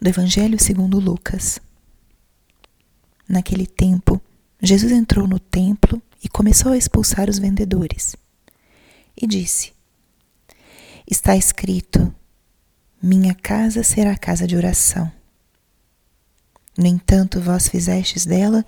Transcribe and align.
do 0.00 0.08
Evangelho 0.08 0.58
segundo 0.58 1.00
Lucas. 1.00 1.58
Naquele 3.28 3.66
tempo, 3.66 4.20
Jesus 4.62 4.92
entrou 4.92 5.26
no 5.26 5.38
templo 5.38 6.00
e 6.22 6.28
começou 6.28 6.72
a 6.72 6.76
expulsar 6.76 7.28
os 7.28 7.38
vendedores. 7.38 8.14
E 9.16 9.26
disse: 9.26 9.72
Está 11.10 11.36
escrito: 11.36 12.14
Minha 13.02 13.34
casa 13.34 13.82
será 13.82 14.16
casa 14.16 14.46
de 14.46 14.56
oração. 14.56 15.10
No 16.76 16.86
entanto, 16.86 17.40
vós 17.40 17.68
fizestes 17.68 18.26
dela 18.26 18.64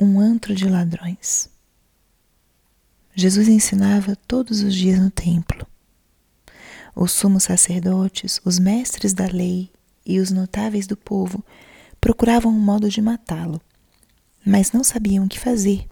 um 0.00 0.18
antro 0.18 0.54
de 0.54 0.68
ladrões. 0.68 1.48
Jesus 3.14 3.46
ensinava 3.46 4.16
todos 4.16 4.60
os 4.60 4.74
dias 4.74 4.98
no 4.98 5.10
templo. 5.10 5.64
Os 6.96 7.12
sumos 7.12 7.44
sacerdotes, 7.44 8.40
os 8.44 8.58
mestres 8.58 9.12
da 9.12 9.26
lei 9.26 9.70
e 10.04 10.18
os 10.20 10.30
notáveis 10.30 10.86
do 10.86 10.96
povo 10.96 11.44
procuravam 12.00 12.52
um 12.52 12.60
modo 12.60 12.88
de 12.88 13.00
matá-lo, 13.00 13.60
mas 14.44 14.72
não 14.72 14.84
sabiam 14.84 15.24
o 15.24 15.28
que 15.28 15.40
fazer, 15.40 15.88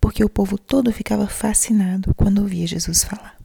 porque 0.00 0.24
o 0.24 0.30
povo 0.30 0.56
todo 0.56 0.92
ficava 0.92 1.26
fascinado 1.28 2.14
quando 2.14 2.38
ouvia 2.38 2.66
Jesus 2.66 3.04
falar. 3.04 3.38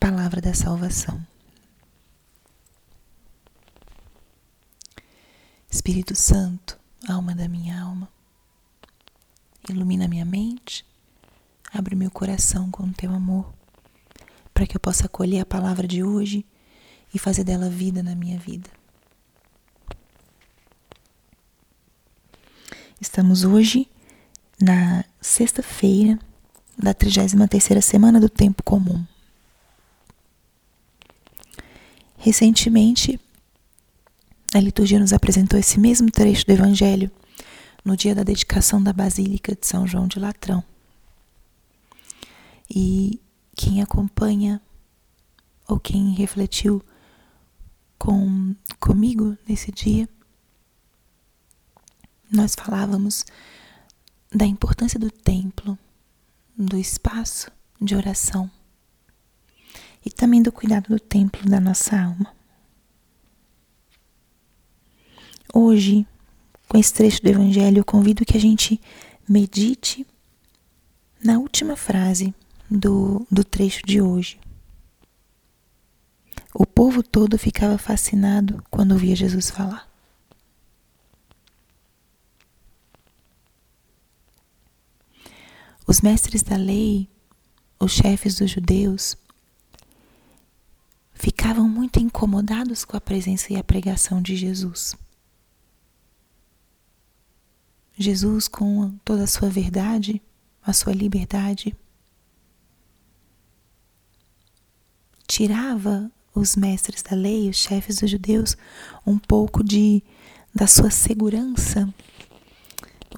Palavra 0.00 0.40
da 0.40 0.52
salvação. 0.52 1.24
Espírito 5.70 6.14
Santo, 6.14 6.78
alma 7.08 7.34
da 7.34 7.48
minha 7.48 7.80
alma, 7.80 8.08
ilumina 9.68 10.08
minha 10.08 10.24
mente, 10.24 10.84
abre 11.72 11.94
meu 11.94 12.10
coração 12.10 12.70
com 12.70 12.84
o 12.84 12.92
teu 12.92 13.12
amor, 13.12 13.52
para 14.52 14.66
que 14.66 14.76
eu 14.76 14.80
possa 14.80 15.06
acolher 15.06 15.40
a 15.40 15.46
palavra 15.46 15.86
de 15.86 16.02
hoje 16.02 16.44
e 17.12 17.18
fazer 17.18 17.44
dela 17.44 17.68
vida 17.68 18.02
na 18.02 18.14
minha 18.14 18.38
vida. 18.38 18.68
Estamos 23.00 23.44
hoje 23.44 23.88
na 24.60 25.04
sexta-feira 25.20 26.18
da 26.78 26.94
33ª 26.94 27.80
semana 27.80 28.20
do 28.20 28.28
tempo 28.28 28.62
comum. 28.62 29.04
Recentemente, 32.16 33.20
a 34.54 34.60
liturgia 34.60 34.98
nos 34.98 35.12
apresentou 35.12 35.58
esse 35.58 35.78
mesmo 35.78 36.10
trecho 36.10 36.46
do 36.46 36.52
evangelho 36.52 37.10
no 37.84 37.96
dia 37.96 38.14
da 38.14 38.22
dedicação 38.22 38.82
da 38.82 38.92
Basílica 38.92 39.54
de 39.54 39.66
São 39.66 39.86
João 39.86 40.08
de 40.08 40.18
Latrão. 40.18 40.64
E 42.68 43.20
quem 43.54 43.80
acompanha 43.80 44.60
ou 45.68 45.78
quem 45.78 46.14
refletiu 46.14 46.82
com 48.06 48.54
comigo 48.78 49.36
nesse 49.48 49.72
dia, 49.72 50.08
nós 52.30 52.54
falávamos 52.54 53.24
da 54.32 54.46
importância 54.46 54.96
do 54.96 55.10
templo, 55.10 55.76
do 56.56 56.78
espaço 56.78 57.50
de 57.80 57.96
oração 57.96 58.48
e 60.04 60.10
também 60.10 60.40
do 60.40 60.52
cuidado 60.52 60.88
do 60.88 61.00
templo 61.00 61.50
da 61.50 61.58
nossa 61.58 62.00
alma. 62.00 62.32
Hoje, 65.52 66.06
com 66.68 66.78
esse 66.78 66.94
trecho 66.94 67.20
do 67.20 67.28
Evangelho, 67.28 67.78
eu 67.78 67.84
convido 67.84 68.24
que 68.24 68.36
a 68.36 68.40
gente 68.40 68.80
medite 69.28 70.06
na 71.24 71.40
última 71.40 71.74
frase 71.74 72.32
do, 72.70 73.26
do 73.28 73.42
trecho 73.42 73.84
de 73.84 74.00
hoje. 74.00 74.38
O 76.58 76.64
povo 76.64 77.02
todo 77.02 77.38
ficava 77.38 77.76
fascinado 77.76 78.64
quando 78.70 78.92
ouvia 78.92 79.14
Jesus 79.14 79.50
falar. 79.50 79.86
Os 85.86 86.00
mestres 86.00 86.42
da 86.42 86.56
lei, 86.56 87.10
os 87.78 87.92
chefes 87.92 88.36
dos 88.36 88.50
judeus, 88.50 89.18
ficavam 91.12 91.68
muito 91.68 92.00
incomodados 92.00 92.86
com 92.86 92.96
a 92.96 93.02
presença 93.02 93.52
e 93.52 93.56
a 93.56 93.62
pregação 93.62 94.22
de 94.22 94.34
Jesus. 94.34 94.96
Jesus, 97.98 98.48
com 98.48 98.96
toda 99.04 99.24
a 99.24 99.26
sua 99.26 99.50
verdade, 99.50 100.22
a 100.62 100.72
sua 100.72 100.94
liberdade, 100.94 101.76
tirava 105.28 106.10
os 106.38 106.54
mestres 106.54 107.02
da 107.02 107.16
lei, 107.16 107.48
os 107.48 107.56
chefes 107.56 107.96
dos 107.96 108.10
judeus, 108.10 108.56
um 109.06 109.18
pouco 109.18 109.64
de 109.64 110.02
da 110.54 110.66
sua 110.66 110.90
segurança 110.90 111.92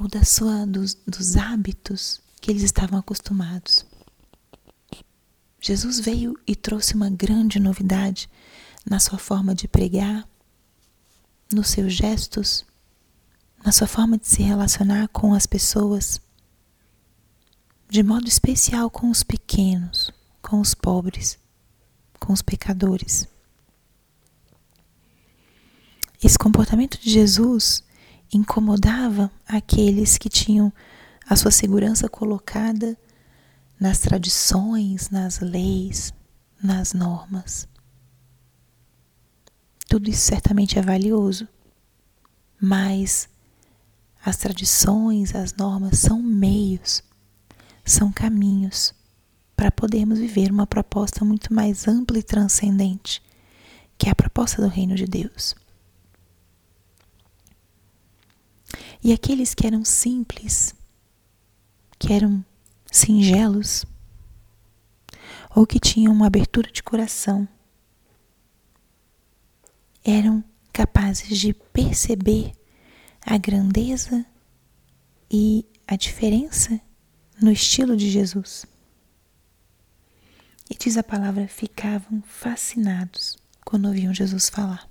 ou 0.00 0.08
da 0.08 0.24
sua 0.24 0.66
dos, 0.66 0.94
dos 1.06 1.36
hábitos 1.36 2.20
que 2.40 2.50
eles 2.50 2.62
estavam 2.62 2.98
acostumados. 2.98 3.84
Jesus 5.60 6.00
veio 6.00 6.34
e 6.46 6.54
trouxe 6.54 6.94
uma 6.94 7.10
grande 7.10 7.58
novidade 7.58 8.28
na 8.84 8.98
sua 8.98 9.18
forma 9.18 9.54
de 9.54 9.66
pregar, 9.68 10.26
nos 11.52 11.68
seus 11.68 11.92
gestos, 11.92 12.64
na 13.64 13.72
sua 13.72 13.86
forma 13.86 14.16
de 14.16 14.28
se 14.28 14.42
relacionar 14.42 15.08
com 15.08 15.34
as 15.34 15.46
pessoas, 15.46 16.20
de 17.88 18.02
modo 18.02 18.28
especial 18.28 18.88
com 18.90 19.10
os 19.10 19.22
pequenos, 19.22 20.10
com 20.40 20.60
os 20.60 20.74
pobres, 20.74 21.38
com 22.28 22.34
os 22.34 22.42
pecadores. 22.42 23.26
Esse 26.22 26.38
comportamento 26.38 27.00
de 27.00 27.08
Jesus 27.08 27.82
incomodava 28.30 29.30
aqueles 29.46 30.18
que 30.18 30.28
tinham 30.28 30.70
a 31.26 31.34
sua 31.34 31.50
segurança 31.50 32.06
colocada 32.06 32.98
nas 33.80 34.00
tradições, 34.00 35.08
nas 35.08 35.38
leis, 35.40 36.12
nas 36.62 36.92
normas. 36.92 37.66
Tudo 39.88 40.10
isso 40.10 40.20
certamente 40.20 40.78
é 40.78 40.82
valioso, 40.82 41.48
mas 42.60 43.26
as 44.22 44.36
tradições, 44.36 45.34
as 45.34 45.54
normas 45.54 45.98
são 45.98 46.22
meios, 46.22 47.02
são 47.86 48.12
caminhos 48.12 48.97
para 49.58 49.72
podermos 49.72 50.20
viver 50.20 50.52
uma 50.52 50.68
proposta 50.68 51.24
muito 51.24 51.52
mais 51.52 51.88
ampla 51.88 52.16
e 52.16 52.22
transcendente, 52.22 53.20
que 53.98 54.08
é 54.08 54.12
a 54.12 54.14
proposta 54.14 54.62
do 54.62 54.68
reino 54.68 54.94
de 54.94 55.04
Deus. 55.04 55.56
E 59.02 59.12
aqueles 59.12 59.54
que 59.54 59.66
eram 59.66 59.84
simples, 59.84 60.76
que 61.98 62.12
eram 62.12 62.44
singelos, 62.86 63.84
ou 65.56 65.66
que 65.66 65.80
tinham 65.80 66.12
uma 66.12 66.28
abertura 66.28 66.70
de 66.70 66.80
coração, 66.80 67.48
eram 70.04 70.44
capazes 70.72 71.36
de 71.36 71.52
perceber 71.52 72.52
a 73.26 73.36
grandeza 73.36 74.24
e 75.28 75.66
a 75.84 75.96
diferença 75.96 76.80
no 77.42 77.50
estilo 77.50 77.96
de 77.96 78.08
Jesus. 78.08 78.64
E 80.70 80.76
diz 80.76 80.96
a 80.96 81.02
palavra: 81.02 81.48
ficavam 81.48 82.22
fascinados 82.22 83.36
quando 83.64 83.86
ouviam 83.86 84.12
Jesus 84.12 84.48
falar. 84.48 84.88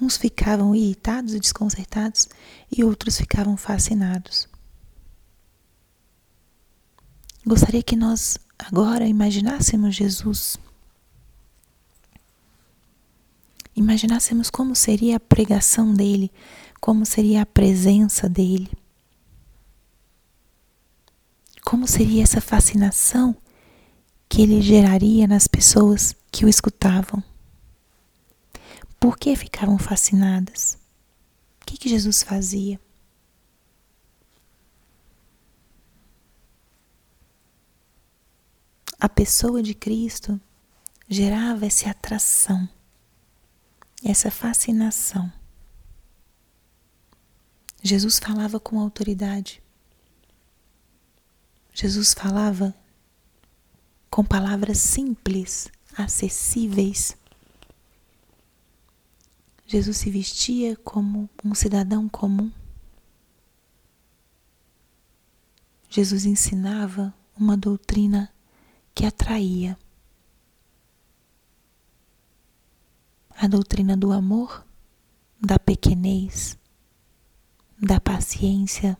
Uns 0.00 0.16
ficavam 0.16 0.74
irritados 0.74 1.34
e 1.34 1.40
desconcertados, 1.40 2.28
e 2.70 2.82
outros 2.82 3.16
ficavam 3.16 3.56
fascinados. 3.56 4.48
Gostaria 7.46 7.82
que 7.82 7.94
nós 7.94 8.38
agora 8.58 9.06
imaginássemos 9.06 9.94
Jesus. 9.94 10.56
Imaginássemos 13.76 14.50
como 14.50 14.74
seria 14.74 15.16
a 15.16 15.20
pregação 15.20 15.92
dele 15.92 16.32
como 16.84 17.06
seria 17.06 17.40
a 17.40 17.46
presença 17.46 18.28
dele, 18.28 18.70
como 21.64 21.88
seria 21.88 22.22
essa 22.22 22.42
fascinação 22.42 23.34
que 24.34 24.42
ele 24.42 24.60
geraria 24.60 25.28
nas 25.28 25.46
pessoas 25.46 26.12
que 26.32 26.44
o 26.44 26.48
escutavam. 26.48 27.22
Por 28.98 29.16
que 29.16 29.36
ficavam 29.36 29.78
fascinadas? 29.78 30.76
O 31.62 31.66
que, 31.66 31.76
que 31.76 31.88
Jesus 31.88 32.20
fazia? 32.24 32.80
A 38.98 39.08
pessoa 39.08 39.62
de 39.62 39.72
Cristo 39.72 40.40
gerava 41.08 41.64
essa 41.64 41.90
atração, 41.90 42.68
essa 44.02 44.32
fascinação. 44.32 45.32
Jesus 47.80 48.18
falava 48.18 48.58
com 48.58 48.80
autoridade. 48.80 49.62
Jesus 51.72 52.12
falava 52.12 52.74
com 54.14 54.24
palavras 54.24 54.78
simples, 54.78 55.68
acessíveis. 55.98 57.16
Jesus 59.66 59.96
se 59.96 60.08
vestia 60.08 60.76
como 60.76 61.28
um 61.44 61.52
cidadão 61.52 62.08
comum. 62.08 62.48
Jesus 65.90 66.26
ensinava 66.26 67.12
uma 67.36 67.56
doutrina 67.56 68.32
que 68.94 69.04
atraía. 69.04 69.76
A 73.36 73.48
doutrina 73.48 73.96
do 73.96 74.12
amor, 74.12 74.64
da 75.40 75.58
pequenez, 75.58 76.56
da 77.76 77.98
paciência, 77.98 78.96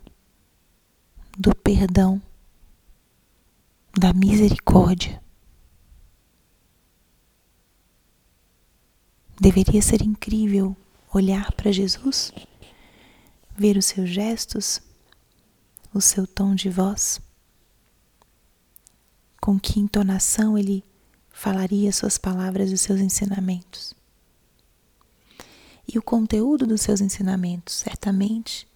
do 1.38 1.54
perdão, 1.54 2.20
da 3.98 4.12
misericórdia. 4.12 5.22
Deveria 9.40 9.80
ser 9.82 10.02
incrível 10.02 10.76
olhar 11.12 11.52
para 11.52 11.70
Jesus, 11.70 12.32
ver 13.56 13.76
os 13.76 13.86
seus 13.86 14.08
gestos, 14.08 14.80
o 15.92 16.00
seu 16.00 16.26
tom 16.26 16.54
de 16.54 16.68
voz, 16.68 17.20
com 19.40 19.58
que 19.58 19.78
entonação 19.78 20.58
ele 20.58 20.82
falaria 21.30 21.92
suas 21.92 22.18
palavras 22.18 22.70
e 22.70 22.78
seus 22.78 23.00
ensinamentos. 23.00 23.94
E 25.86 25.98
o 25.98 26.02
conteúdo 26.02 26.66
dos 26.66 26.80
seus 26.80 27.00
ensinamentos 27.00 27.74
certamente 27.74 28.66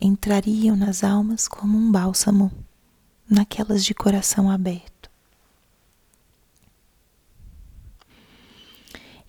entrariam 0.00 0.76
nas 0.76 1.02
almas 1.02 1.48
como 1.48 1.76
um 1.76 1.90
bálsamo, 1.90 2.52
naquelas 3.28 3.84
de 3.84 3.94
coração 3.94 4.50
aberto. 4.50 5.10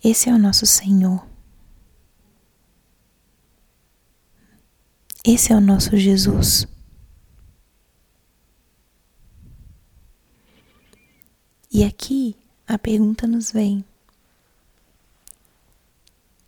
Esse 0.03 0.29
é 0.29 0.33
o 0.33 0.37
nosso 0.37 0.65
Senhor. 0.65 1.25
Esse 5.25 5.51
é 5.51 5.55
o 5.55 5.59
nosso 5.59 5.97
Jesus. 5.97 6.65
E 11.69 11.83
aqui 11.83 12.35
a 12.65 12.77
pergunta 12.79 13.27
nos 13.27 13.51
vem: 13.51 13.83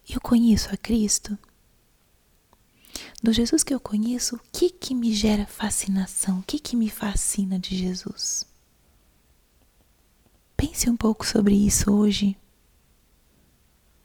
Eu 0.09 0.21
conheço 0.21 0.73
a 0.73 0.77
Cristo? 0.77 1.37
Do 3.21 3.33
Jesus 3.33 3.63
que 3.63 3.73
eu 3.73 3.81
conheço, 3.81 4.37
o 4.37 4.39
que 4.51 4.69
que 4.69 4.95
me 4.95 5.13
gera 5.13 5.45
fascinação? 5.45 6.39
O 6.39 6.43
que 6.43 6.57
que 6.57 6.75
me 6.75 6.89
fascina 6.89 7.59
de 7.59 7.77
Jesus? 7.77 8.45
Pense 10.55 10.89
um 10.89 10.95
pouco 10.95 11.25
sobre 11.25 11.53
isso 11.53 11.91
hoje. 11.91 12.37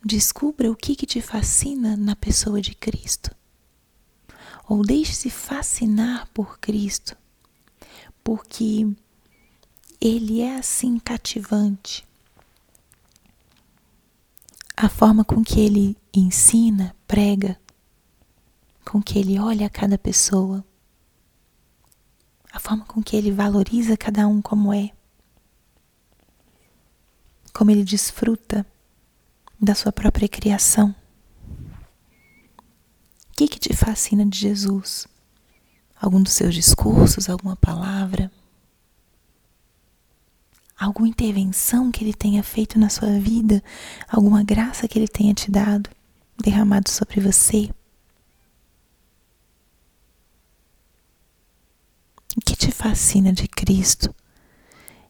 Descubra 0.05 0.71
o 0.71 0.77
que, 0.77 0.97
que 0.97 1.07
te 1.07 1.21
fascina 1.21 1.97
na 1.97 2.17
pessoa 2.17 2.61
de 2.61 2.75
Cristo. 2.75 3.35
Ou 4.69 4.83
deixe-se 4.83 5.31
fascinar 5.31 6.29
por 6.35 6.59
Cristo, 6.59 7.17
porque 8.23 8.87
Ele 10.01 10.41
é 10.41 10.57
assim 10.57 10.99
cativante. 10.99 12.07
A 14.77 14.89
forma 14.89 15.25
com 15.25 15.43
que 15.45 15.61
Ele 15.61 15.97
ensina, 16.13 16.97
prega, 17.07 17.59
com 18.85 19.03
que 19.03 19.19
Ele 19.19 19.39
olha 19.39 19.67
a 19.67 19.71
cada 19.71 19.99
pessoa, 19.99 20.65
a 22.53 22.61
forma 22.61 22.85
com 22.85 23.03
que 23.03 23.17
Ele 23.17 23.33
valoriza 23.33 23.97
cada 23.97 24.27
um 24.29 24.41
como 24.41 24.73
é, 24.73 24.91
como 27.53 27.71
Ele 27.71 27.85
desfruta 27.85 28.67
da 29.61 29.75
sua 29.75 29.93
própria 29.93 30.29
criação. 30.29 30.95
O 33.31 33.37
que, 33.37 33.49
que 33.49 33.59
te 33.59 33.75
fascina 33.75 34.25
de 34.25 34.39
Jesus? 34.39 35.09
Algum 36.01 36.23
dos 36.23 36.35
seus 36.35 36.55
discursos, 36.55 37.29
alguma 37.29 37.57
palavra? 37.57 38.31
Alguma 40.79 41.09
intervenção 41.09 41.91
que 41.91 42.05
ele 42.05 42.13
tenha 42.13 42.43
feito 42.43 42.79
na 42.79 42.89
sua 42.89 43.19
vida? 43.19 43.63
Alguma 44.09 44.45
graça 44.45 44.87
que 44.87 44.99
ele 44.99 45.09
tenha 45.09 45.33
te 45.33 45.51
dado, 45.51 45.89
derramado 46.37 46.91
sobre 46.91 47.21
você? 47.21 47.71
O 52.37 52.41
que 52.45 52.57
te 52.57 52.71
fascina 52.85 53.33
de 53.33 53.49
Cristo? 53.49 54.15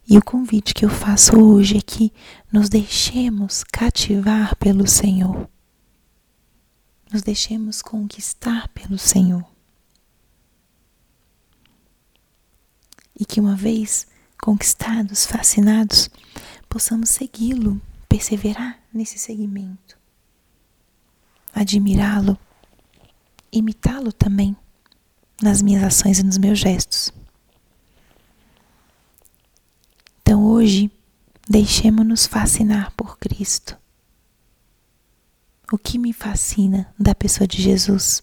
E 0.08 0.16
o 0.16 0.24
convite 0.24 0.72
que 0.72 0.84
eu 0.84 0.88
faço 0.88 1.36
hoje 1.36 1.76
é 1.76 1.80
que 1.80 2.12
nos 2.52 2.68
deixemos 2.68 3.64
cativar 3.64 4.54
pelo 4.56 4.86
Senhor. 4.86 5.50
Nos 7.12 7.22
deixemos 7.22 7.82
conquistar 7.82 8.68
pelo 8.68 8.96
Senhor. 8.96 9.44
E 13.18 13.24
que 13.24 13.40
uma 13.40 13.56
vez 13.56 14.06
conquistados, 14.40 15.26
fascinados, 15.26 16.08
possamos 16.68 17.10
segui-lo, 17.10 17.82
perseverar 18.08 18.78
nesse 18.92 19.18
seguimento, 19.18 19.98
admirá-lo, 21.52 22.38
imitá-lo 23.50 24.12
também 24.12 24.56
nas 25.42 25.60
minhas 25.60 25.82
ações 25.82 26.20
e 26.20 26.22
nos 26.22 26.38
meus 26.38 26.60
gestos. 26.60 27.12
Hoje, 30.46 30.90
deixemos-nos 31.48 32.26
fascinar 32.26 32.92
por 32.94 33.18
Cristo. 33.18 33.78
O 35.72 35.78
que 35.78 35.96
me 35.96 36.12
fascina 36.12 36.94
da 36.98 37.14
pessoa 37.14 37.48
de 37.48 37.62
Jesus? 37.62 38.22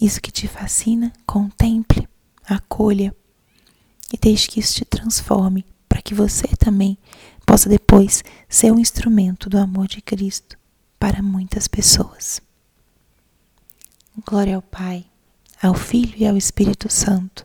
Isso 0.00 0.20
que 0.20 0.30
te 0.30 0.46
fascina, 0.46 1.12
contemple, 1.26 2.08
acolha 2.48 3.12
e 4.12 4.16
deixe 4.16 4.46
que 4.46 4.60
isso 4.60 4.74
te 4.76 4.84
transforme 4.84 5.66
para 5.88 6.00
que 6.00 6.14
você 6.14 6.46
também 6.56 6.96
possa 7.44 7.68
depois 7.68 8.22
ser 8.48 8.70
um 8.70 8.78
instrumento 8.78 9.50
do 9.50 9.58
amor 9.58 9.88
de 9.88 10.00
Cristo 10.00 10.56
para 10.96 11.20
muitas 11.20 11.66
pessoas. 11.66 12.40
Glória 14.24 14.54
ao 14.54 14.62
Pai, 14.62 15.04
ao 15.60 15.74
Filho 15.74 16.14
e 16.16 16.24
ao 16.24 16.36
Espírito 16.36 16.88
Santo 16.88 17.44